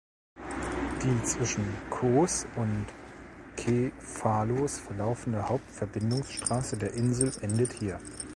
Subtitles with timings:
[1.03, 2.87] Die zwischen Kos und
[3.55, 7.99] Kefalos verlaufende Hauptverbindungsstraße der Insel endet hier.